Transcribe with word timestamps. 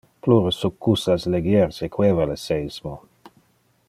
Plure 0.27 0.53
succussas 0.59 1.27
legier 1.35 1.67
sequeva 1.79 2.25
le 2.33 2.41
seismo. 2.47 2.95